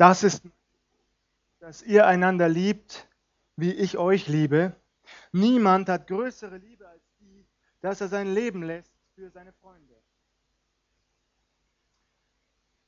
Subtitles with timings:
[0.00, 0.42] Das ist,
[1.58, 3.06] dass ihr einander liebt,
[3.56, 4.74] wie ich euch liebe.
[5.30, 7.46] Niemand hat größere Liebe als die,
[7.82, 9.94] dass er sein Leben lässt für seine Freunde.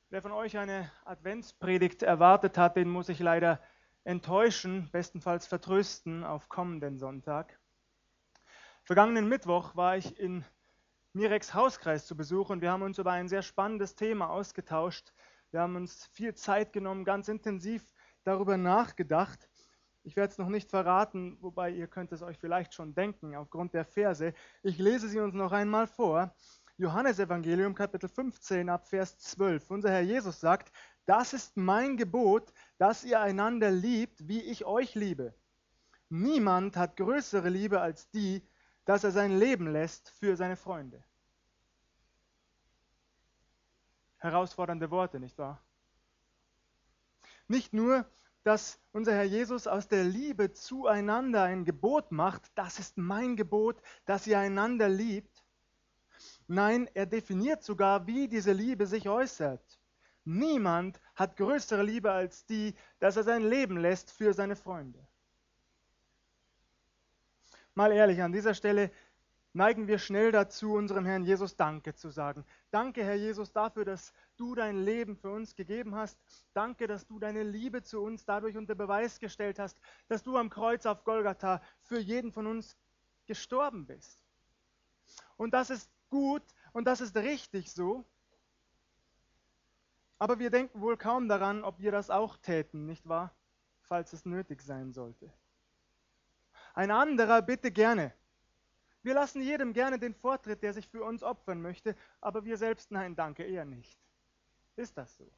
[0.09, 3.61] Wer von euch eine Adventspredigt erwartet hat, den muss ich leider
[4.05, 7.59] enttäuschen, bestenfalls vertrösten auf kommenden Sonntag.
[8.85, 10.43] Vergangenen Mittwoch war ich in
[11.13, 15.13] Mireks Hauskreis zu Besuch und wir haben uns über ein sehr spannendes Thema ausgetauscht.
[15.53, 19.47] Wir haben uns viel Zeit genommen, ganz intensiv darüber nachgedacht.
[20.01, 23.75] Ich werde es noch nicht verraten, wobei ihr könnt es euch vielleicht schon denken aufgrund
[23.75, 24.33] der Verse.
[24.63, 26.35] Ich lese sie uns noch einmal vor.
[26.77, 29.69] Johannes Evangelium Kapitel 15 ab Vers 12.
[29.69, 30.71] Unser Herr Jesus sagt,
[31.05, 35.35] das ist mein Gebot, dass ihr einander liebt, wie ich euch liebe.
[36.09, 38.41] Niemand hat größere Liebe als die,
[38.85, 41.05] dass er sein Leben lässt für seine Freunde.
[44.23, 45.61] Herausfordernde Worte, nicht wahr?
[47.49, 48.05] Nicht nur,
[48.43, 53.81] dass unser Herr Jesus aus der Liebe zueinander ein Gebot macht, das ist mein Gebot,
[54.05, 55.43] dass ihr einander liebt.
[56.47, 59.79] Nein, er definiert sogar, wie diese Liebe sich äußert.
[60.23, 65.05] Niemand hat größere Liebe als die, dass er sein Leben lässt für seine Freunde.
[67.75, 68.89] Mal ehrlich, an dieser Stelle
[69.53, 72.43] neigen wir schnell dazu, unserem Herrn Jesus Danke zu sagen.
[72.71, 76.19] Danke, Herr Jesus, dafür, dass du dein Leben für uns gegeben hast.
[76.53, 80.49] Danke, dass du deine Liebe zu uns dadurch unter Beweis gestellt hast, dass du am
[80.49, 82.75] Kreuz auf Golgatha für jeden von uns
[83.27, 84.19] gestorben bist.
[85.37, 86.43] Und das ist gut
[86.73, 88.05] und das ist richtig so.
[90.17, 93.35] Aber wir denken wohl kaum daran, ob wir das auch täten, nicht wahr?
[93.81, 95.31] Falls es nötig sein sollte.
[96.73, 98.13] Ein anderer bitte gerne.
[99.03, 102.89] Wir lassen jedem gerne den Vortritt, der sich für uns opfern möchte, aber wir selbst
[102.89, 103.99] nein, danke, eher nicht.
[104.77, 105.29] Ist das so?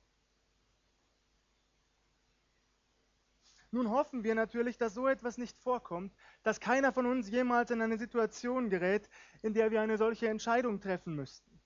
[3.71, 7.81] Nun hoffen wir natürlich, dass so etwas nicht vorkommt, dass keiner von uns jemals in
[7.81, 9.09] eine Situation gerät,
[9.41, 11.59] in der wir eine solche Entscheidung treffen müssten.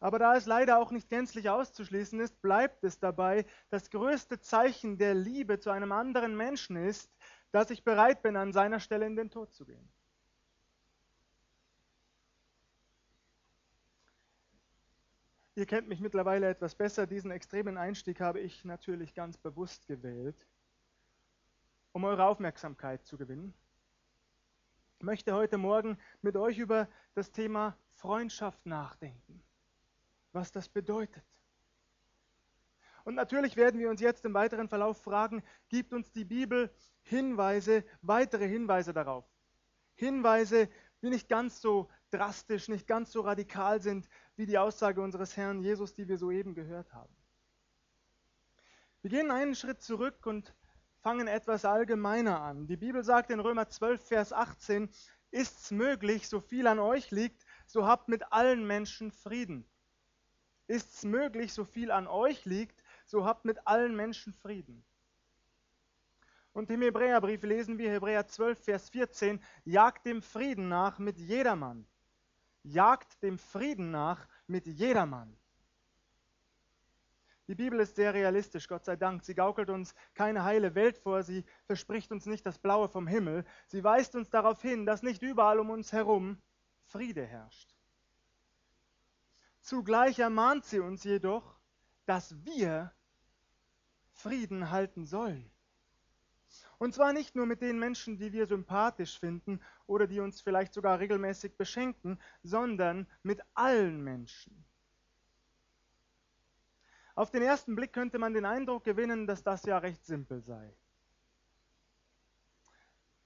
[0.00, 4.98] Aber da es leider auch nicht gänzlich auszuschließen ist, bleibt es dabei, das größte Zeichen
[4.98, 7.14] der Liebe zu einem anderen Menschen ist,
[7.52, 9.88] dass ich bereit bin, an seiner Stelle in den Tod zu gehen.
[15.56, 17.06] Ihr kennt mich mittlerweile etwas besser.
[17.06, 20.48] Diesen extremen Einstieg habe ich natürlich ganz bewusst gewählt,
[21.92, 23.54] um eure Aufmerksamkeit zu gewinnen.
[24.98, 29.44] Ich möchte heute Morgen mit euch über das Thema Freundschaft nachdenken,
[30.32, 31.22] was das bedeutet.
[33.04, 36.68] Und natürlich werden wir uns jetzt im weiteren Verlauf fragen, gibt uns die Bibel
[37.02, 39.24] Hinweise, weitere Hinweise darauf?
[39.94, 40.68] Hinweise,
[41.00, 45.60] die nicht ganz so drastisch, nicht ganz so radikal sind wie die Aussage unseres Herrn
[45.60, 47.14] Jesus, die wir soeben gehört haben.
[49.02, 50.54] Wir gehen einen Schritt zurück und
[51.00, 52.66] fangen etwas allgemeiner an.
[52.66, 54.88] Die Bibel sagt in Römer 12, Vers 18,
[55.30, 59.68] ist es möglich, so viel an euch liegt, so habt mit allen Menschen Frieden.
[60.68, 64.84] Ist es möglich, so viel an euch liegt, so habt mit allen Menschen Frieden.
[66.52, 71.84] Und im Hebräerbrief lesen wir Hebräer 12, Vers 14, jagt dem Frieden nach mit jedermann.
[72.64, 75.36] Jagt dem Frieden nach mit jedermann.
[77.46, 79.22] Die Bibel ist sehr realistisch, Gott sei Dank.
[79.22, 83.44] Sie gaukelt uns keine heile Welt vor, sie verspricht uns nicht das Blaue vom Himmel.
[83.66, 86.40] Sie weist uns darauf hin, dass nicht überall um uns herum
[86.86, 87.74] Friede herrscht.
[89.60, 91.58] Zugleich ermahnt sie uns jedoch,
[92.06, 92.92] dass wir
[94.12, 95.50] Frieden halten sollen.
[96.84, 100.74] Und zwar nicht nur mit den Menschen, die wir sympathisch finden oder die uns vielleicht
[100.74, 104.66] sogar regelmäßig beschenken, sondern mit allen Menschen.
[107.14, 110.76] Auf den ersten Blick könnte man den Eindruck gewinnen, dass das ja recht simpel sei.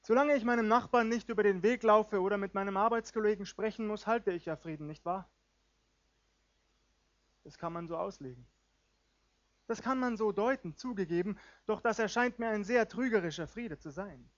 [0.02, 4.06] Solange ich meinem Nachbarn nicht über den Weg laufe oder mit meinem Arbeitskollegen sprechen muss,
[4.06, 5.28] halte ich ja Frieden, nicht wahr?
[7.42, 8.46] Das kann man so auslegen.
[9.68, 13.90] Das kann man so deuten, zugegeben, doch das erscheint mir ein sehr trügerischer Friede zu
[13.90, 14.28] sein.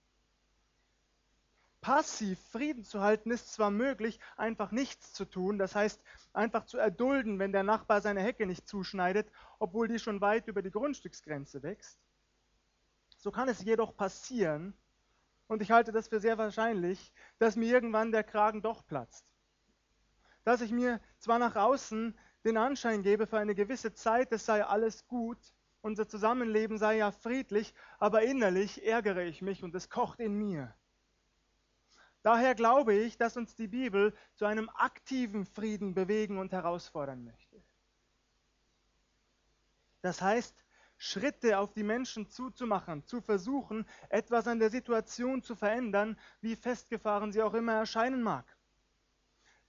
[1.81, 6.03] Passiv Frieden zu halten ist zwar möglich, einfach nichts zu tun, das heißt
[6.35, 10.61] einfach zu erdulden, wenn der Nachbar seine Hecke nicht zuschneidet, obwohl die schon weit über
[10.61, 11.99] die Grundstücksgrenze wächst.
[13.17, 14.75] So kann es jedoch passieren,
[15.47, 19.27] und ich halte das für sehr wahrscheinlich, dass mir irgendwann der Kragen doch platzt.
[20.45, 24.65] Dass ich mir zwar nach außen den Anschein gebe für eine gewisse Zeit, es sei
[24.65, 25.39] alles gut,
[25.83, 30.75] unser Zusammenleben sei ja friedlich, aber innerlich ärgere ich mich und es kocht in mir.
[32.23, 37.63] Daher glaube ich, dass uns die Bibel zu einem aktiven Frieden bewegen und herausfordern möchte.
[40.03, 40.55] Das heißt,
[40.99, 47.33] Schritte auf die Menschen zuzumachen, zu versuchen, etwas an der Situation zu verändern, wie festgefahren
[47.33, 48.45] sie auch immer erscheinen mag.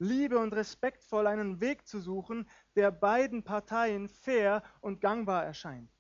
[0.01, 5.92] Liebe und respektvoll einen Weg zu suchen, der beiden Parteien fair und gangbar erscheint.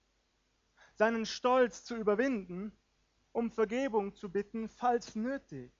[0.95, 2.75] Seinen Stolz zu überwinden,
[3.31, 5.71] um Vergebung zu bitten, falls nötig.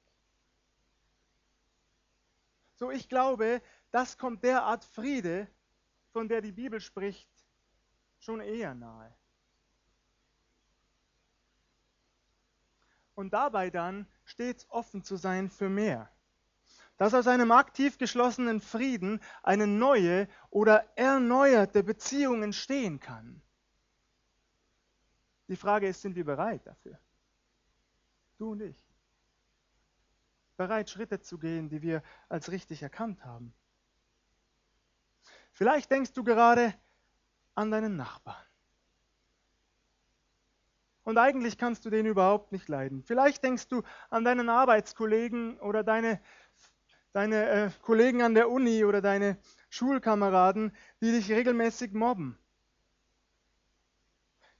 [2.76, 3.60] So, ich glaube,
[3.90, 5.48] das kommt der Art Friede,
[6.12, 7.28] von der die Bibel spricht,
[8.20, 9.12] schon eher nahe.
[13.16, 16.12] Und dabei dann stets offen zu sein für mehr.
[17.01, 23.42] Dass aus einem aktiv geschlossenen Frieden eine neue oder erneuerte Beziehung entstehen kann.
[25.48, 27.00] Die Frage ist, sind wir bereit dafür?
[28.38, 28.77] Du und ich.
[30.57, 33.51] Bereit, Schritte zu gehen, die wir als richtig erkannt haben.
[35.53, 36.71] Vielleicht denkst du gerade
[37.56, 38.45] an deinen Nachbarn.
[41.03, 43.03] Und eigentlich kannst du den überhaupt nicht leiden.
[43.03, 43.81] Vielleicht denkst du
[44.12, 46.21] an deinen Arbeitskollegen oder deine,
[47.13, 49.38] deine äh, Kollegen an der Uni oder deine
[49.69, 52.38] Schulkameraden, die dich regelmäßig mobben.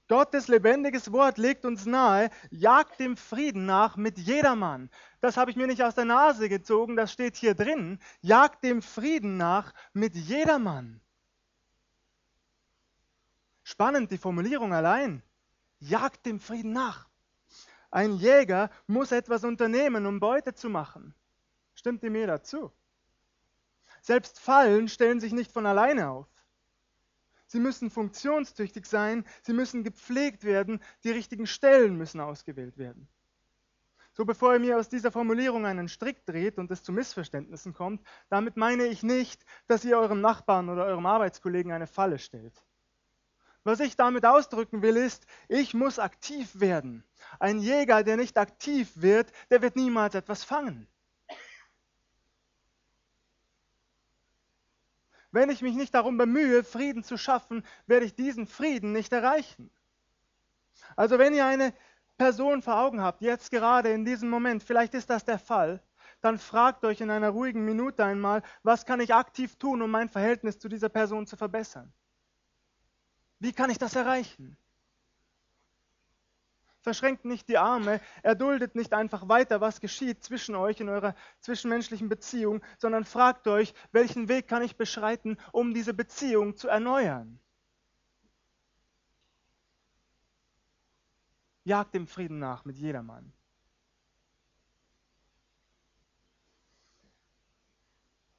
[0.08, 4.90] Gottes lebendiges Wort legt uns nahe, jagt dem Frieden nach mit jedermann.
[5.20, 7.98] Das habe ich mir nicht aus der Nase gezogen, das steht hier drin.
[8.20, 11.00] Jagt dem Frieden nach mit jedermann.
[13.62, 15.22] Spannend die Formulierung allein.
[15.78, 17.08] Jagt dem Frieden nach.
[17.90, 21.14] Ein Jäger muss etwas unternehmen, um Beute zu machen.
[21.82, 22.70] Stimmt ihr mir dazu?
[24.02, 26.28] Selbst Fallen stellen sich nicht von alleine auf.
[27.48, 33.08] Sie müssen funktionstüchtig sein, sie müssen gepflegt werden, die richtigen Stellen müssen ausgewählt werden.
[34.12, 38.06] So bevor ihr mir aus dieser Formulierung einen Strick dreht und es zu Missverständnissen kommt,
[38.28, 42.54] damit meine ich nicht, dass ihr eurem Nachbarn oder eurem Arbeitskollegen eine Falle stellt.
[43.64, 47.02] Was ich damit ausdrücken will, ist, ich muss aktiv werden.
[47.40, 50.86] Ein Jäger, der nicht aktiv wird, der wird niemals etwas fangen.
[55.32, 59.70] Wenn ich mich nicht darum bemühe, Frieden zu schaffen, werde ich diesen Frieden nicht erreichen.
[60.94, 61.72] Also wenn ihr eine
[62.18, 65.82] Person vor Augen habt, jetzt gerade in diesem Moment, vielleicht ist das der Fall,
[66.20, 70.08] dann fragt euch in einer ruhigen Minute einmal, was kann ich aktiv tun, um mein
[70.08, 71.92] Verhältnis zu dieser Person zu verbessern?
[73.38, 74.56] Wie kann ich das erreichen?
[76.82, 82.08] Verschränkt nicht die Arme, erduldet nicht einfach weiter, was geschieht zwischen euch in eurer zwischenmenschlichen
[82.08, 87.38] Beziehung, sondern fragt euch, welchen Weg kann ich beschreiten, um diese Beziehung zu erneuern.
[91.64, 93.32] Jagt dem Frieden nach mit jedermann.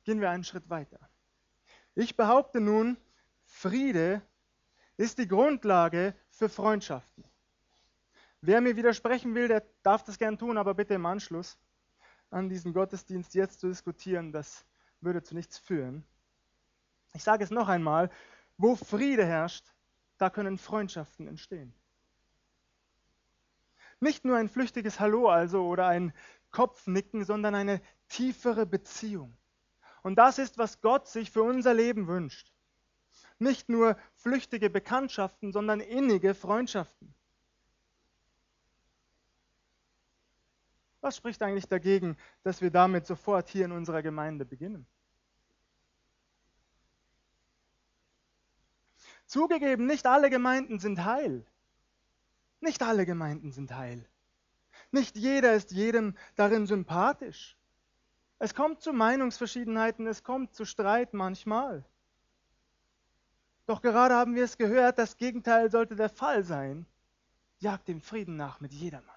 [0.04, 1.00] Gehen wir einen Schritt weiter.
[1.96, 2.98] Ich behaupte nun,
[3.46, 4.22] Friede
[4.98, 7.24] ist die Grundlage für Freundschaften.
[8.46, 11.58] Wer mir widersprechen will, der darf das gern tun, aber bitte im Anschluss
[12.30, 14.66] an diesen Gottesdienst jetzt zu diskutieren, das
[15.00, 16.04] würde zu nichts führen.
[17.14, 18.10] Ich sage es noch einmal,
[18.58, 19.66] wo Friede herrscht,
[20.18, 21.74] da können Freundschaften entstehen.
[24.02, 26.12] Nicht nur ein flüchtiges Hallo also oder ein
[26.52, 29.38] Kopfnicken, sondern eine tiefere Beziehung.
[30.02, 32.52] Und das ist, was Gott sich für unser Leben wünscht.
[33.40, 37.16] Nicht nur flüchtige Bekanntschaften, sondern innige Freundschaften.
[41.04, 44.88] Was spricht eigentlich dagegen, dass wir damit sofort hier in unserer Gemeinde beginnen?
[49.26, 51.46] Zugegeben, nicht alle Gemeinden sind heil.
[52.62, 54.08] Nicht alle Gemeinden sind heil.
[54.92, 57.58] Nicht jeder ist jedem darin sympathisch.
[58.40, 61.84] Es kommt zu Meinungsverschiedenheiten, es kommt zu Streit manchmal.
[63.66, 66.86] Doch gerade haben wir es gehört, das Gegenteil sollte der Fall sein.
[67.60, 69.13] Jagt dem Frieden nach mit jedermann.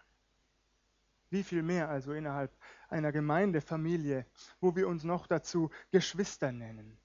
[1.30, 2.56] Wie viel mehr also innerhalb
[2.88, 4.26] einer Gemeindefamilie,
[4.61, 6.99] wo wir uns noch dazu Geschwister nennen.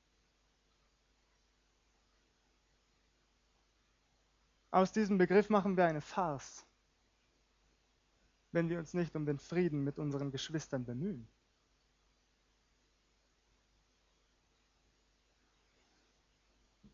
[4.69, 6.65] Aus diesem Begriff machen wir eine Farce,
[8.51, 11.27] wenn wir uns nicht um den Frieden mit unseren Geschwistern bemühen.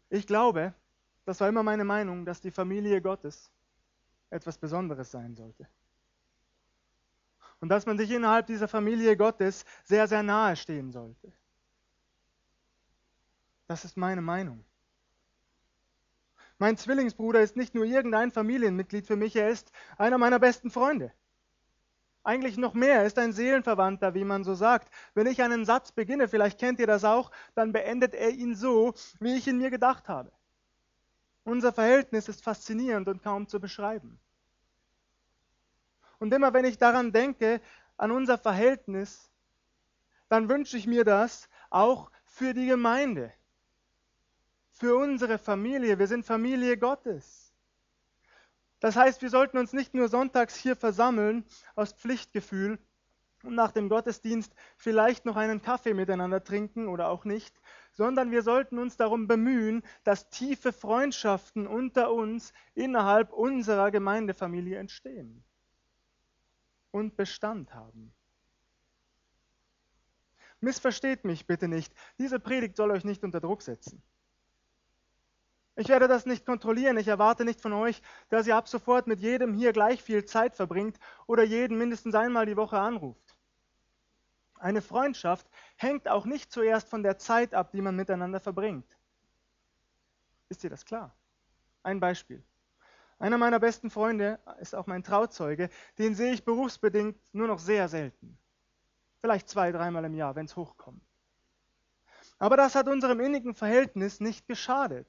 [0.10, 0.74] Ich glaube,
[1.25, 3.51] das war immer meine Meinung, dass die Familie Gottes
[4.29, 5.67] etwas Besonderes sein sollte
[7.60, 11.32] und dass man sich innerhalb dieser Familie Gottes sehr, sehr nahe stehen sollte.
[13.68, 14.64] Das ist meine Meinung.
[16.60, 21.12] Mein Zwillingsbruder ist nicht nur irgendein Familienmitglied für mich, er ist einer meiner besten Freunde.
[22.24, 24.92] Eigentlich noch mehr, er ist ein Seelenverwandter, wie man so sagt.
[25.14, 28.94] Wenn ich einen Satz beginne, vielleicht kennt ihr das auch, dann beendet er ihn so,
[29.20, 30.32] wie ich ihn mir gedacht habe.
[31.44, 34.20] Unser Verhältnis ist faszinierend und kaum zu beschreiben.
[36.20, 37.62] Und immer wenn ich daran denke,
[37.98, 39.32] an unser Verhältnis,
[40.30, 43.34] dann wünsche ich mir das auch für die Gemeinde,
[44.72, 46.00] für unsere Familie.
[46.00, 47.54] Wir sind Familie Gottes.
[48.80, 51.46] Das heißt, wir sollten uns nicht nur sonntags hier versammeln
[51.76, 52.78] aus Pflichtgefühl
[53.44, 57.60] und nach dem Gottesdienst vielleicht noch einen Kaffee miteinander trinken oder auch nicht,
[57.94, 65.44] sondern wir sollten uns darum bemühen, dass tiefe Freundschaften unter uns innerhalb unserer Gemeindefamilie entstehen
[66.98, 68.13] und Bestand haben.
[70.60, 71.94] Missversteht mich bitte nicht.
[72.18, 74.01] Diese Predigt soll euch nicht unter Druck setzen.
[75.75, 76.98] Ich werde das nicht kontrollieren.
[76.98, 80.56] Ich erwarte nicht von euch, dass ihr ab sofort mit jedem hier gleich viel Zeit
[80.56, 83.38] verbringt oder jeden mindestens einmal die Woche anruft.
[84.56, 88.98] Eine Freundschaft hängt auch nicht zuerst von der Zeit ab, die man miteinander verbringt.
[90.50, 91.16] Ist dir das klar?
[91.84, 92.44] Ein Beispiel.
[93.20, 95.70] Einer meiner besten Freunde ist auch mein Trauzeuge.
[95.98, 98.38] Den sehe ich berufsbedingt nur noch sehr selten.
[99.22, 101.02] Vielleicht zwei, dreimal im Jahr, wenn es hochkommt.
[102.38, 105.08] Aber das hat unserem innigen Verhältnis nicht geschadet.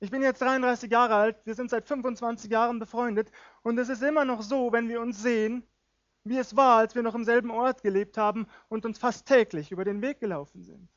[0.00, 3.30] Ich bin jetzt 33 Jahre alt, wir sind seit 25 Jahren befreundet
[3.62, 5.66] und es ist immer noch so, wenn wir uns sehen,
[6.24, 9.72] wie es war, als wir noch im selben Ort gelebt haben und uns fast täglich
[9.72, 10.88] über den Weg gelaufen sind.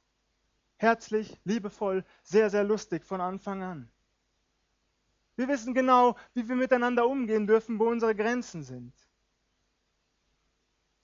[0.76, 3.92] Herzlich, liebevoll, sehr, sehr lustig von Anfang an.
[5.38, 8.92] Wir wissen genau, wie wir miteinander umgehen dürfen, wo unsere Grenzen sind.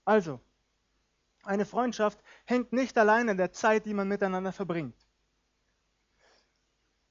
[0.05, 0.41] Also,
[1.43, 4.97] eine Freundschaft hängt nicht allein an der Zeit, die man miteinander verbringt.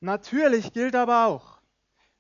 [0.01, 1.61] Natürlich gilt aber auch,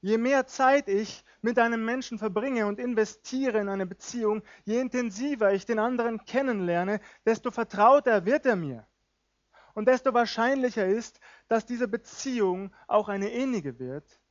[0.02, 5.52] je mehr Zeit ich mit einem Menschen verbringe und investiere in eine Beziehung, je intensiver
[5.52, 8.86] ich den anderen kennenlerne, desto vertrauter wird er mir.
[9.74, 11.18] Und desto wahrscheinlicher ist,
[11.48, 14.21] dass diese Beziehung auch eine innige wird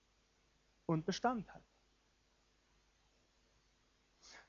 [0.85, 1.61] und Bestand hat.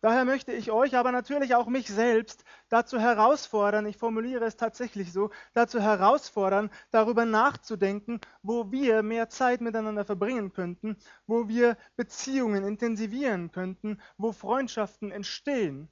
[0.03, 5.13] Daher möchte ich euch, aber natürlich auch mich selbst dazu herausfordern, ich formuliere es tatsächlich
[5.13, 10.97] so, dazu herausfordern, darüber nachzudenken, wo wir mehr Zeit miteinander verbringen könnten,
[11.29, 15.89] wo wir Beziehungen intensivieren könnten, wo Freundschaften entstehen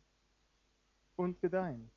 [1.14, 1.92] und gedeihen.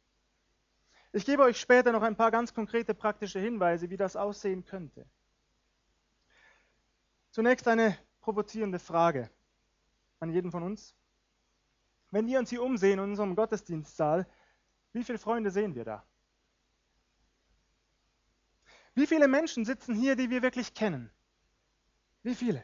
[1.14, 5.08] Ich gebe euch später noch ein paar ganz konkrete praktische Hinweise, wie das aussehen könnte.
[7.32, 9.30] Zunächst eine provozierende Frage
[10.20, 10.96] an jeden von uns.
[12.10, 14.26] Wenn wir uns hier umsehen in unserem Gottesdienstsaal,
[14.94, 16.06] wie viele Freunde sehen wir da?
[18.96, 21.12] Wie viele Menschen sitzen hier, die wir wirklich kennen?
[22.22, 22.64] Wie viele?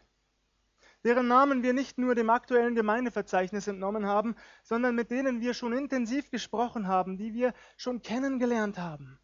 [1.03, 5.73] Deren Namen wir nicht nur dem aktuellen Gemeindeverzeichnis entnommen haben, sondern mit denen wir schon
[5.73, 9.19] intensiv gesprochen haben, die wir schon kennengelernt haben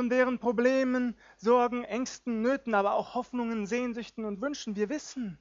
[0.00, 5.38] von deren Problemen, Sorgen, Ängsten, Nöten, aber auch Hoffnungen, Sehnsüchten und Wünschen wir wissen.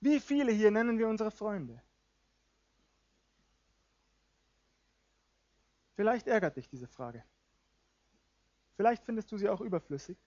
[0.00, 1.82] Wie viele hier nennen wir unsere Freunde?
[5.94, 7.24] Vielleicht ärgert dich diese Frage.
[8.76, 10.18] Vielleicht findest du sie auch überflüssig.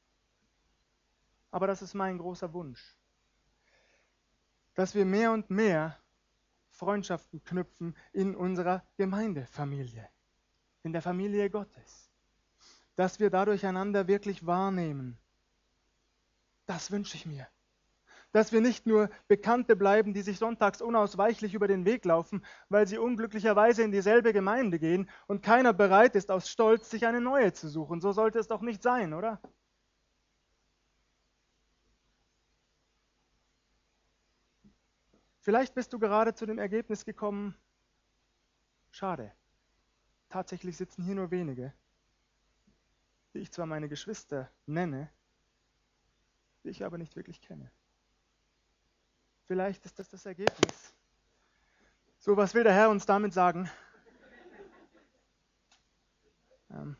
[1.51, 2.97] Aber das ist mein großer Wunsch,
[4.73, 5.95] dass wir mehr und mehr
[6.71, 10.09] Freundschaften knüpfen in unserer Gemeindefamilie,
[10.81, 12.06] in der Familie Gottes
[12.97, 15.17] dass wir dadurch einander wirklich wahrnehmen.
[16.65, 17.47] Das wünsche ich mir.
[18.31, 22.87] Dass wir nicht nur Bekannte bleiben, die sich sonntags unausweichlich über den Weg laufen, weil
[22.87, 27.53] sie unglücklicherweise in dieselbe Gemeinde gehen und keiner bereit ist, aus Stolz sich eine neue
[27.53, 28.01] zu suchen.
[28.01, 29.39] So sollte es doch nicht sein, oder?
[35.41, 37.55] Vielleicht bist du gerade zu dem Ergebnis gekommen,
[38.89, 39.31] schade,
[40.29, 41.73] tatsächlich sitzen hier nur wenige
[43.37, 45.11] die ich zwar meine Geschwister nenne,
[46.63, 47.71] die ich aber nicht wirklich kenne.
[49.45, 50.95] Vielleicht ist das das Ergebnis.
[52.17, 53.69] So, was will der Herr uns damit sagen?
[56.71, 56.97] Ähm.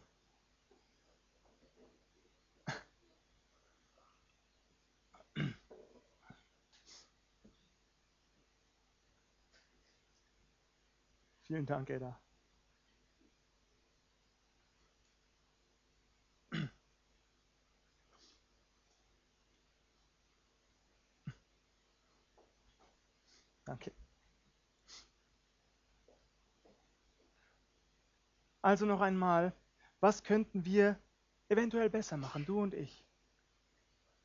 [11.48, 12.22] Vielen Dank, Edda.
[23.68, 23.92] Danke.
[28.68, 29.54] Also noch einmal,
[30.02, 31.00] was könnten wir
[31.48, 33.06] eventuell besser machen, du und ich?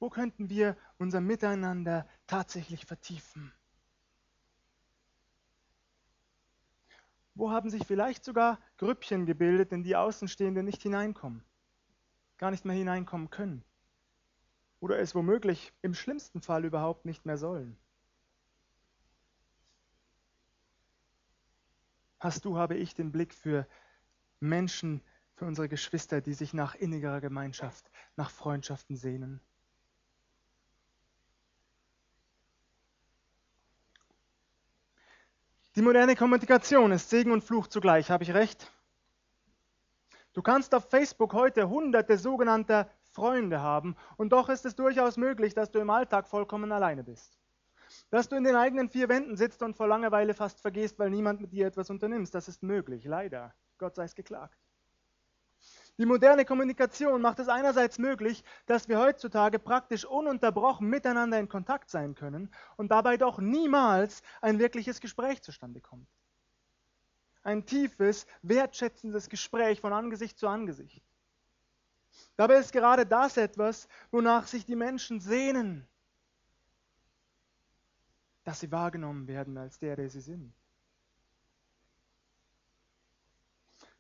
[0.01, 3.53] Wo könnten wir unser Miteinander tatsächlich vertiefen?
[7.37, 11.45] Wo haben sich vielleicht sogar Grüppchen gebildet, in die Außenstehende nicht hineinkommen,
[12.37, 13.63] gar nicht mehr hineinkommen können?
[14.81, 17.77] oder es womöglich im schlimmsten Fall überhaupt nicht mehr sollen.
[22.19, 23.69] Hast du, habe ich den Blick für
[24.43, 25.03] Menschen,
[25.35, 29.41] für unsere Geschwister, die sich nach innigerer Gemeinschaft, nach Freundschaften sehnen.
[35.75, 38.71] Die moderne Kommunikation ist Segen und Fluch zugleich, habe ich recht?
[40.35, 45.55] Du kannst auf Facebook heute hunderte sogenannter Freunde haben und doch ist es durchaus möglich,
[45.55, 47.39] dass du im Alltag vollkommen alleine bist.
[48.11, 51.41] Dass du in den eigenen vier Wänden sitzt und vor Langeweile fast vergehst, weil niemand
[51.41, 53.55] mit dir etwas unternimmst, das ist möglich, leider.
[53.79, 54.59] Gott sei es geklagt.
[55.99, 61.91] Die moderne Kommunikation macht es einerseits möglich, dass wir heutzutage praktisch ununterbrochen miteinander in Kontakt
[61.91, 66.09] sein können und dabei doch niemals ein wirkliches Gespräch zustande kommt.
[67.43, 71.03] Ein tiefes, wertschätzendes Gespräch von Angesicht zu Angesicht.
[72.37, 75.87] Dabei ist gerade das etwas, wonach sich die Menschen sehnen,
[78.45, 80.55] dass sie wahrgenommen werden als der, der sie sind.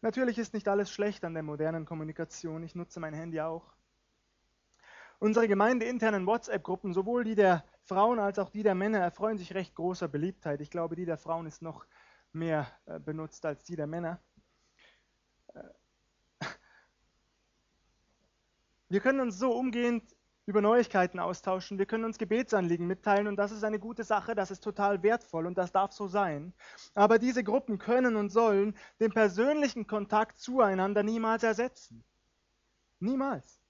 [0.03, 2.65] Natürlich ist nicht alles schlecht an der modernen Kommunikation.
[2.65, 3.73] Ich nutze mein Handy auch.
[5.21, 9.77] Unsere gemeindeinternen WhatsApp-Gruppen, sowohl die der Frauen als auch die der Männer, erfreuen sich recht
[9.77, 10.61] großer Beliebtheit.
[10.61, 11.87] Ich glaube, die der Frauen ist noch
[12.33, 14.21] mehr äh, benutzt als die der Männer.
[15.55, 15.63] Äh,
[18.89, 23.53] wir können uns so umgehend über Neuigkeiten austauschen, wir können uns Gebetsanliegen mitteilen und das
[23.53, 26.53] ist eine gute Sache, das ist total wertvoll und das darf so sein.
[26.95, 32.03] Aber diese Gruppen können und sollen den persönlichen Kontakt zueinander niemals ersetzen.
[32.99, 33.61] Niemals.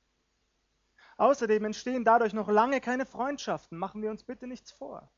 [1.19, 5.11] Außerdem entstehen dadurch noch lange keine Freundschaften, machen wir uns bitte nichts vor.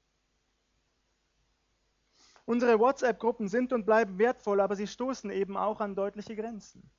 [2.46, 6.90] Unsere WhatsApp-Gruppen sind und bleiben wertvoll, aber sie stoßen eben auch an deutliche Grenzen.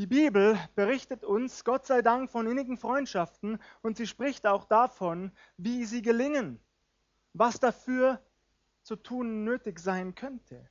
[0.00, 5.30] Die Bibel berichtet uns, Gott sei Dank, von innigen Freundschaften und sie spricht auch davon,
[5.58, 6.58] wie sie gelingen,
[7.34, 8.18] was dafür
[8.82, 10.66] zu tun nötig sein könnte.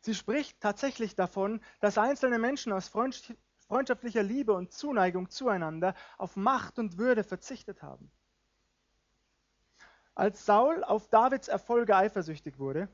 [0.00, 6.78] Sie spricht tatsächlich davon, dass einzelne Menschen aus freundschaftlicher Liebe und Zuneigung zueinander auf Macht
[6.78, 8.10] und Würde verzichtet haben.
[10.14, 12.88] Als Saul auf Davids Erfolge eifersüchtig wurde,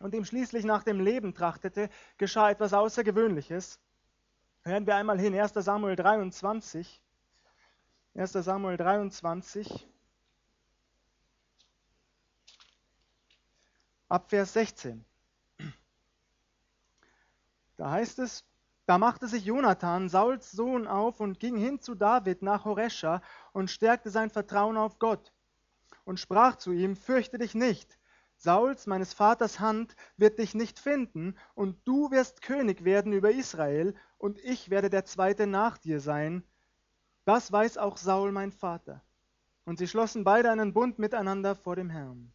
[0.00, 3.80] und ihm schließlich nach dem Leben trachtete, geschah etwas Außergewöhnliches.
[4.62, 7.00] Hören wir einmal hin, 1 Samuel 23.
[8.14, 9.86] 1 Samuel 23.
[14.08, 15.04] Ab Vers 16.
[17.76, 18.44] Da heißt es,
[18.86, 23.20] da machte sich Jonathan, Sauls Sohn, auf und ging hin zu David nach Horesha
[23.52, 25.32] und stärkte sein Vertrauen auf Gott
[26.04, 27.98] und sprach zu ihm, fürchte dich nicht,
[28.36, 33.94] Sauls, meines Vaters Hand, wird dich nicht finden, und du wirst König werden über Israel,
[34.18, 36.42] und ich werde der Zweite nach dir sein.
[37.24, 39.02] Das weiß auch Saul, mein Vater.
[39.64, 42.32] Und sie schlossen beide einen Bund miteinander vor dem Herrn.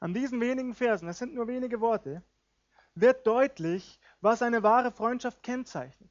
[0.00, 2.22] An diesen wenigen Versen, es sind nur wenige Worte,
[2.94, 6.10] wird deutlich, was eine wahre Freundschaft kennzeichnet.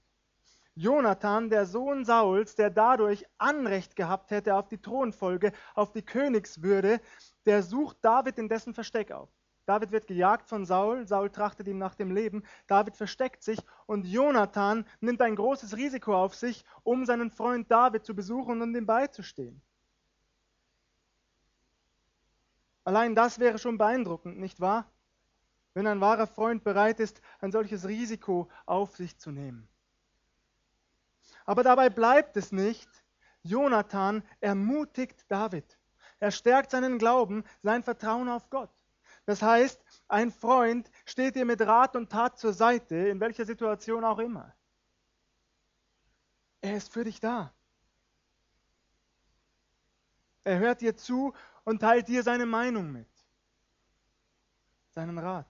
[0.75, 6.99] Jonathan, der Sohn Sauls, der dadurch Anrecht gehabt hätte auf die Thronfolge, auf die Königswürde,
[7.45, 9.29] der sucht David in dessen Versteck auf.
[9.65, 14.05] David wird gejagt von Saul, Saul trachtet ihm nach dem Leben, David versteckt sich und
[14.05, 18.85] Jonathan nimmt ein großes Risiko auf sich, um seinen Freund David zu besuchen und ihm
[18.85, 19.61] beizustehen.
[22.83, 24.91] Allein das wäre schon beeindruckend, nicht wahr?
[25.73, 29.69] Wenn ein wahrer Freund bereit ist, ein solches Risiko auf sich zu nehmen.
[31.45, 32.89] Aber dabei bleibt es nicht.
[33.43, 35.77] Jonathan ermutigt David.
[36.19, 38.71] Er stärkt seinen Glauben, sein Vertrauen auf Gott.
[39.25, 44.03] Das heißt, ein Freund steht dir mit Rat und Tat zur Seite, in welcher Situation
[44.03, 44.53] auch immer.
[46.61, 47.53] Er ist für dich da.
[50.45, 53.09] Er hört dir zu und teilt dir seine Meinung mit,
[54.91, 55.47] seinen Rat.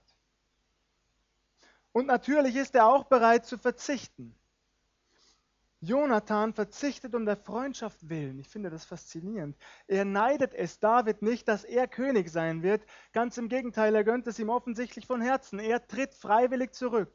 [1.92, 4.34] Und natürlich ist er auch bereit zu verzichten.
[5.84, 8.38] Jonathan verzichtet um der Freundschaft willen.
[8.38, 9.56] Ich finde das faszinierend.
[9.86, 12.84] Er neidet es David nicht, dass er König sein wird.
[13.12, 15.58] Ganz im Gegenteil, er gönnt es ihm offensichtlich von Herzen.
[15.58, 17.12] Er tritt freiwillig zurück.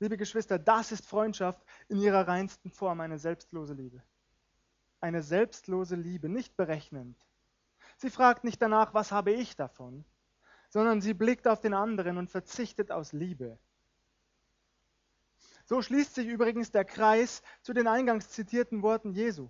[0.00, 4.02] Liebe Geschwister, das ist Freundschaft in ihrer reinsten Form, eine selbstlose Liebe.
[5.00, 7.16] Eine selbstlose Liebe, nicht berechnend.
[7.98, 10.04] Sie fragt nicht danach, was habe ich davon,
[10.70, 13.60] sondern sie blickt auf den anderen und verzichtet aus Liebe.
[15.72, 19.48] So schließt sich übrigens der Kreis zu den eingangs zitierten Worten Jesu.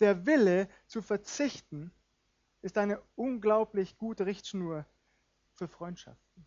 [0.00, 1.92] Der Wille zu verzichten
[2.62, 4.86] ist eine unglaublich gute Richtschnur
[5.52, 6.46] für Freundschaften.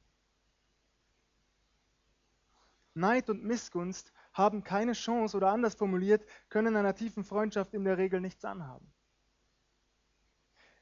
[2.95, 7.99] Neid und Missgunst haben keine Chance oder anders formuliert, können einer tiefen Freundschaft in der
[7.99, 8.91] Regel nichts anhaben.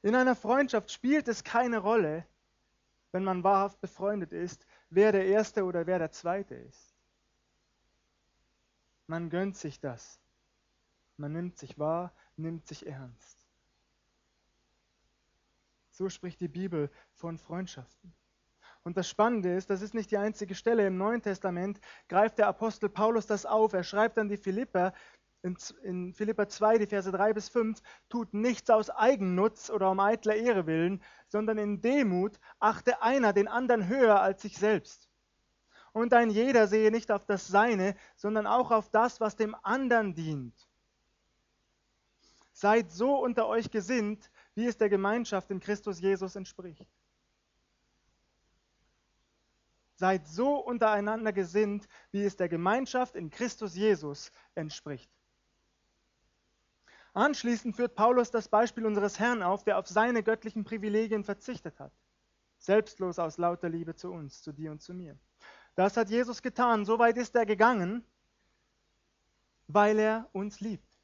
[0.02, 2.26] In einer Freundschaft spielt es keine Rolle,
[3.12, 6.89] wenn man wahrhaft befreundet ist, wer der Erste oder wer der Zweite ist.
[9.10, 10.20] Man gönnt sich das.
[11.18, 13.48] Man nimmt sich wahr, nimmt sich ernst.
[15.90, 18.14] So spricht die Bibel von Freundschaften.
[18.84, 22.46] Und das Spannende ist, das ist nicht die einzige Stelle im Neuen Testament, greift der
[22.46, 23.74] Apostel Paulus das auf.
[23.74, 24.94] Er schreibt an die Philipper
[25.42, 30.00] in, in Philippa 2, die Verse 3 bis 5, tut nichts aus Eigennutz oder um
[30.00, 35.09] eitler Ehre willen, sondern in Demut achte einer den anderen höher als sich selbst.
[35.94, 40.14] Und ein jeder sehe nicht auf das Seine, sondern auch auf das, was dem anderen
[40.14, 40.56] dient.
[42.54, 46.88] Seid so unter euch gesinnt, wie es der Gemeinschaft in Christus Jesus entspricht.
[49.96, 55.10] Seid so untereinander gesinnt, wie es der Gemeinschaft in Christus Jesus entspricht.
[57.14, 61.92] Anschließend führt Paulus das Beispiel unseres Herrn auf, der auf seine göttlichen Privilegien verzichtet hat.
[62.60, 65.18] Selbstlos aus lauter Liebe zu uns, zu dir und zu mir.
[65.80, 66.84] Das hat Jesus getan.
[66.84, 68.04] So weit ist er gegangen,
[69.68, 71.00] weil er uns liebt.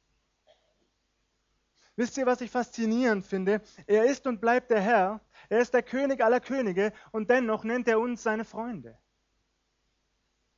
[1.94, 3.62] Wisst ihr, was ich faszinierend finde?
[3.86, 5.22] Er ist und bleibt der Herr.
[5.48, 8.98] Er ist der König aller Könige und dennoch nennt er uns seine Freunde.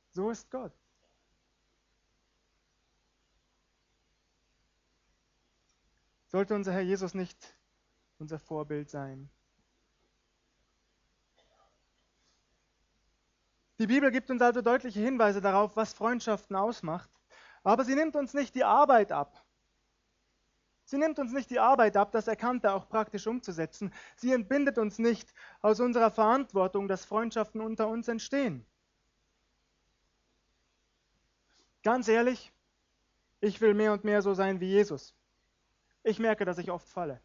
[0.09, 0.73] So ist Gott.
[6.27, 7.57] Sollte unser Herr Jesus nicht
[8.17, 9.29] unser Vorbild sein?
[13.79, 17.09] Die Bibel gibt uns also deutliche Hinweise darauf, was Freundschaften ausmacht,
[17.63, 19.41] aber sie nimmt uns nicht die Arbeit ab.
[20.83, 23.93] Sie nimmt uns nicht die Arbeit ab, das Erkannte auch praktisch umzusetzen.
[24.17, 28.65] Sie entbindet uns nicht aus unserer Verantwortung, dass Freundschaften unter uns entstehen.
[31.83, 32.51] Ganz ehrlich,
[33.39, 35.15] ich will mehr und mehr so sein wie Jesus.
[36.03, 37.21] Ich merke, dass ich oft falle.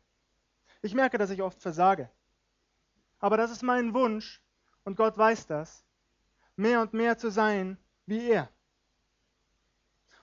[0.83, 2.11] Ich merke, dass ich oft versage.
[3.19, 4.40] Aber das ist mein Wunsch,
[4.85, 5.85] und Gott weiß das,
[6.57, 8.49] mehr und mehr zu sein wie er.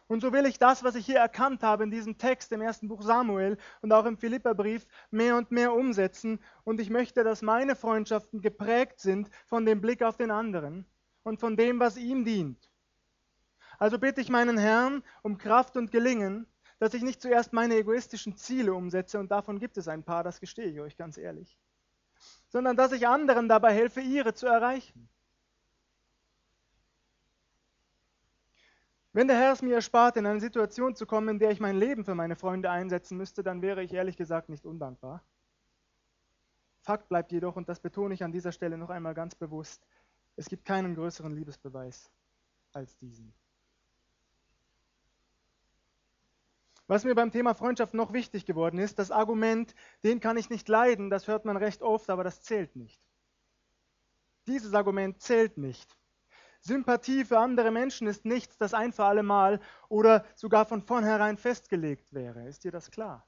[0.08, 2.90] Und so will ich das, was ich hier erkannt habe in diesem Text im ersten
[2.90, 6.40] Buch Samuel und auch im Philipperbrief, mehr und mehr umsetzen.
[6.66, 10.86] Und ich möchte, dass meine Freundschaften geprägt sind von dem Blick auf den anderen
[11.24, 12.70] und von dem, was ihm dient.
[13.80, 16.46] Also bitte ich meinen Herrn um Kraft und Gelingen,
[16.78, 20.40] dass ich nicht zuerst meine egoistischen Ziele umsetze, und davon gibt es ein paar, das
[20.42, 21.58] gestehe ich euch ganz ehrlich,
[22.50, 25.08] sondern dass ich anderen dabei helfe, ihre zu erreichen.
[29.14, 31.78] Wenn der Herr es mir erspart, in eine Situation zu kommen, in der ich mein
[31.78, 35.22] Leben für meine Freunde einsetzen müsste, dann wäre ich ehrlich gesagt nicht undankbar.
[36.82, 39.86] Fakt bleibt jedoch, und das betone ich an dieser Stelle noch einmal ganz bewusst,
[40.38, 42.10] es gibt keinen größeren Liebesbeweis
[42.72, 43.34] als diesen.
[46.88, 50.68] Was mir beim Thema Freundschaft noch wichtig geworden ist, das Argument, den kann ich nicht
[50.68, 53.00] leiden, das hört man recht oft, aber das zählt nicht.
[54.48, 55.98] Dieses Argument zählt nicht.
[56.62, 61.38] Sympathie für andere Menschen ist nichts, das ein für alle Mal oder sogar von vornherein
[61.38, 62.48] festgelegt wäre.
[62.48, 63.26] Ist dir das klar?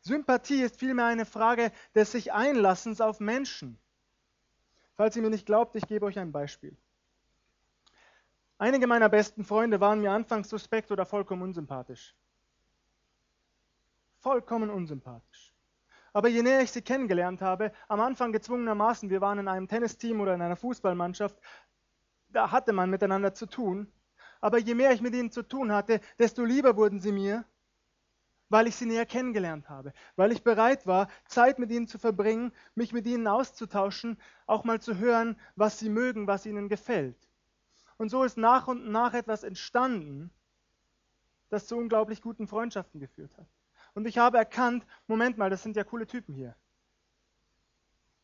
[0.00, 3.78] Sympathie ist vielmehr eine Frage des sich Einlassens auf Menschen.
[4.96, 6.76] Falls ihr mir nicht glaubt, ich gebe euch ein Beispiel.
[8.58, 12.14] Einige meiner besten Freunde waren mir anfangs suspekt oder vollkommen unsympathisch.
[14.20, 15.53] Vollkommen unsympathisch.
[16.14, 20.20] Aber je näher ich sie kennengelernt habe, am Anfang gezwungenermaßen, wir waren in einem Tennisteam
[20.20, 21.36] oder in einer Fußballmannschaft,
[22.28, 23.92] da hatte man miteinander zu tun.
[24.40, 27.44] Aber je mehr ich mit ihnen zu tun hatte, desto lieber wurden sie mir,
[28.48, 32.52] weil ich sie näher kennengelernt habe, weil ich bereit war, Zeit mit ihnen zu verbringen,
[32.76, 37.18] mich mit ihnen auszutauschen, auch mal zu hören, was sie mögen, was ihnen gefällt.
[37.96, 40.30] Und so ist nach und nach etwas entstanden,
[41.48, 43.48] das zu unglaublich guten Freundschaften geführt hat.
[43.94, 46.56] Und ich habe erkannt, Moment mal, das sind ja coole Typen hier.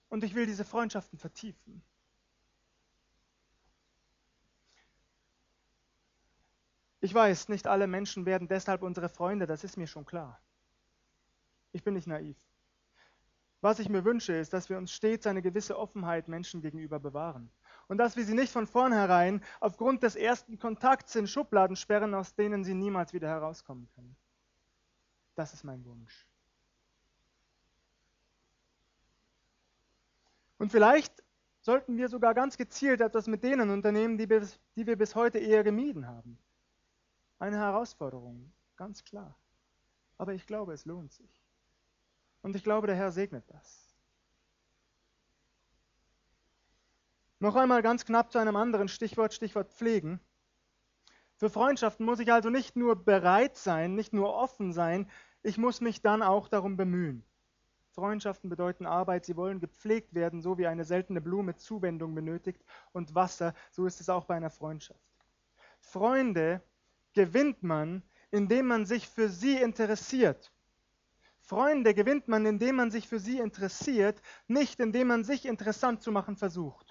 [0.09, 1.83] Und ich will diese Freundschaften vertiefen.
[7.01, 10.39] Ich weiß, nicht alle Menschen werden deshalb unsere Freunde, das ist mir schon klar.
[11.73, 12.37] Ich bin nicht naiv.
[13.63, 17.51] Was ich mir wünsche, ist, dass wir uns stets eine gewisse Offenheit Menschen gegenüber bewahren
[17.89, 22.35] und dass wir sie nicht von vornherein aufgrund des ersten Kontakts in Schubladen sperren, aus
[22.35, 24.17] denen sie niemals wieder herauskommen können.
[25.35, 26.27] Das ist mein Wunsch.
[30.59, 31.23] Und vielleicht
[31.63, 35.39] sollten wir sogar ganz gezielt etwas mit denen unternehmen, die, bis, die wir bis heute
[35.39, 36.39] eher gemieden haben.
[37.39, 39.35] Eine Herausforderung, ganz klar.
[40.19, 41.43] Aber ich glaube, es lohnt sich.
[42.43, 43.91] Und ich glaube, der Herr segnet das.
[47.39, 50.21] Noch einmal ganz knapp zu einem anderen Stichwort, Stichwort Pflegen.
[51.41, 55.11] Für Freundschaften muss ich also nicht nur bereit sein, nicht nur offen sein,
[55.43, 57.25] ich muss mich dann auch darum bemühen.
[57.93, 63.15] Freundschaften bedeuten Arbeit, sie wollen gepflegt werden, so wie eine seltene Blume Zuwendung benötigt und
[63.15, 65.01] Wasser, so ist es auch bei einer Freundschaft.
[65.81, 66.61] Freunde
[67.15, 70.53] gewinnt man, indem man sich für sie interessiert.
[71.39, 76.13] Freunde gewinnt man, indem man sich für sie interessiert, nicht indem man sich interessant zu
[76.13, 76.90] machen versucht.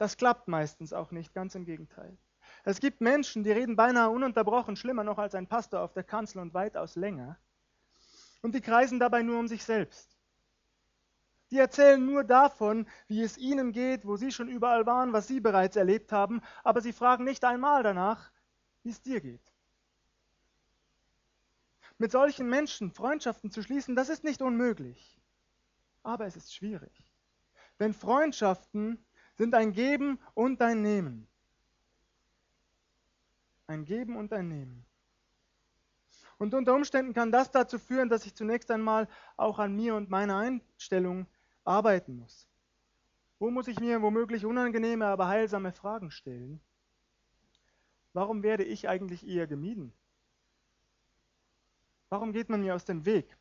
[0.00, 2.16] Das klappt meistens auch nicht, ganz im Gegenteil.
[2.64, 6.38] Es gibt Menschen, die reden beinahe ununterbrochen, schlimmer noch als ein Pastor auf der Kanzel
[6.38, 7.38] und weitaus länger.
[8.40, 10.16] Und die kreisen dabei nur um sich selbst.
[11.50, 15.38] Die erzählen nur davon, wie es ihnen geht, wo sie schon überall waren, was sie
[15.38, 18.32] bereits erlebt haben, aber sie fragen nicht einmal danach,
[18.82, 19.52] wie es dir geht.
[21.98, 25.20] Mit solchen Menschen Freundschaften zu schließen, das ist nicht unmöglich,
[26.02, 27.12] aber es ist schwierig.
[27.78, 29.04] Denn Freundschaften
[29.40, 31.26] sind ein Geben und ein Nehmen.
[33.66, 34.84] Ein Geben und ein Nehmen.
[36.36, 40.10] Und unter Umständen kann das dazu führen, dass ich zunächst einmal auch an mir und
[40.10, 41.26] meiner Einstellung
[41.64, 42.50] arbeiten muss.
[43.38, 46.60] Wo muss ich mir womöglich unangenehme, aber heilsame Fragen stellen?
[48.12, 49.94] Warum werde ich eigentlich eher gemieden?
[52.10, 53.38] Warum geht man mir aus dem Weg?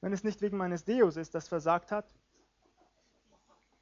[0.00, 2.10] Wenn es nicht wegen meines Deus ist, das versagt hat,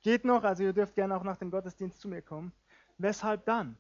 [0.07, 2.53] Geht noch, also ihr dürft gerne auch nach dem Gottesdienst zu mir kommen.
[2.97, 3.77] Weshalb dann?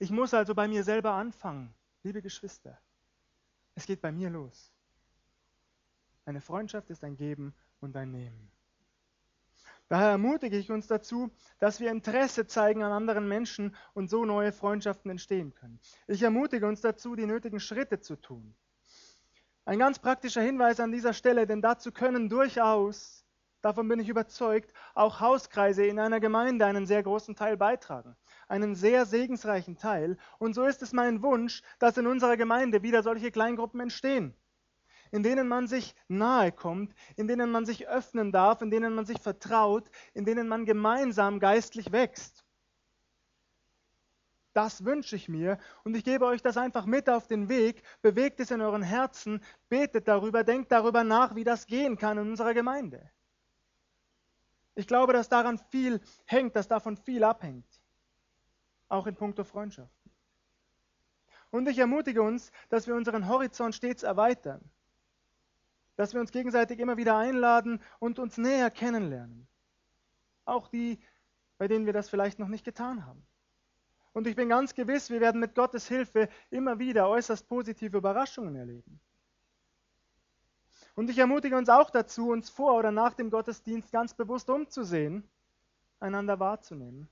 [0.00, 1.72] Ich muss also bei mir selber anfangen,
[2.02, 2.76] liebe Geschwister.
[3.76, 4.72] Es geht bei mir los.
[6.24, 8.50] Eine Freundschaft ist ein Geben und ein Nehmen.
[9.88, 14.50] Daher ermutige ich uns dazu, dass wir Interesse zeigen an anderen Menschen und so neue
[14.50, 15.78] Freundschaften entstehen können.
[16.08, 18.56] Ich ermutige uns dazu, die nötigen Schritte zu tun.
[19.64, 23.21] Ein ganz praktischer Hinweis an dieser Stelle, denn dazu können durchaus
[23.62, 28.16] davon bin ich überzeugt, auch Hauskreise in einer Gemeinde einen sehr großen Teil beitragen.
[28.48, 30.18] Einen sehr segensreichen Teil.
[30.38, 34.34] Und so ist es mein Wunsch, dass in unserer Gemeinde wieder solche Kleingruppen entstehen,
[35.10, 39.06] in denen man sich nahe kommt, in denen man sich öffnen darf, in denen man
[39.06, 42.44] sich vertraut, in denen man gemeinsam geistlich wächst.
[44.52, 47.82] Das wünsche ich mir und ich gebe euch das einfach mit auf den Weg.
[48.02, 52.30] Bewegt es in euren Herzen, betet darüber, denkt darüber nach, wie das gehen kann in
[52.30, 53.10] unserer Gemeinde.
[54.74, 57.66] Ich glaube, dass daran viel hängt, dass davon viel abhängt.
[58.88, 60.10] Auch in puncto Freundschaften.
[61.50, 64.62] Und ich ermutige uns, dass wir unseren Horizont stets erweitern.
[65.96, 69.46] Dass wir uns gegenseitig immer wieder einladen und uns näher kennenlernen.
[70.46, 70.98] Auch die,
[71.58, 73.26] bei denen wir das vielleicht noch nicht getan haben.
[74.14, 78.56] Und ich bin ganz gewiss, wir werden mit Gottes Hilfe immer wieder äußerst positive Überraschungen
[78.56, 79.00] erleben.
[80.94, 85.26] Und ich ermutige uns auch dazu, uns vor oder nach dem Gottesdienst ganz bewusst umzusehen,
[86.00, 87.08] einander wahrzunehmen.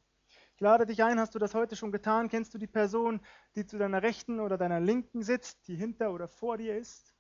[0.55, 2.29] Ich lade dich ein, hast du das heute schon getan?
[2.29, 3.21] Kennst du die Person,
[3.55, 7.15] die zu deiner Rechten oder deiner Linken sitzt, die hinter oder vor dir ist?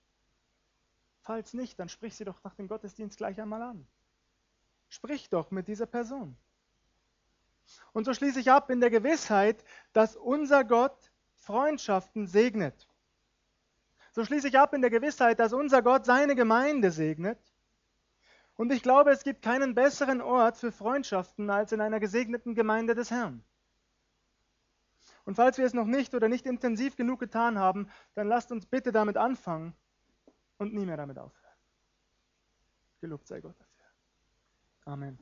[1.22, 3.86] Falls nicht, dann sprich sie doch nach dem Gottesdienst gleich einmal an.
[4.90, 6.36] Sprich doch mit dieser Person.
[7.92, 12.89] Und so schließe ich ab in der Gewissheit, dass unser Gott Freundschaften segnet.
[14.12, 17.38] So schließe ich ab in der Gewissheit, dass unser Gott seine Gemeinde segnet.
[18.54, 22.94] Und ich glaube, es gibt keinen besseren Ort für Freundschaften als in einer gesegneten Gemeinde
[22.94, 23.42] des Herrn.
[25.24, 28.66] Und falls wir es noch nicht oder nicht intensiv genug getan haben, dann lasst uns
[28.66, 29.74] bitte damit anfangen
[30.58, 31.54] und nie mehr damit aufhören.
[33.00, 33.86] Gelobt sei Gott dafür.
[34.84, 35.18] Amen.